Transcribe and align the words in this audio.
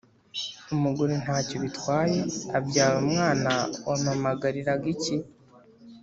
Umugore 0.75 1.13
ntacyo 1.23 1.55
bitwaye 1.63 2.19
abyara 2.57 2.95
umwana 3.05 3.51
wampamagariraga 3.87 4.85
iki. 4.95 5.15